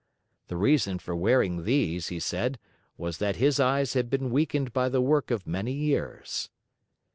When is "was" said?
2.97-3.19